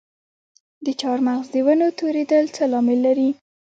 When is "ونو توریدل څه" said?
1.65-2.63